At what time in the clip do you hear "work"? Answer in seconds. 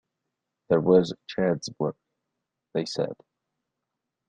1.77-1.95